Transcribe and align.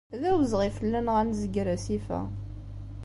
D 0.19 0.21
awezɣi 0.29 0.69
fell-aneɣ 0.77 1.15
ad 1.17 1.25
nezger 1.27 1.67
asif-a. 1.75 2.21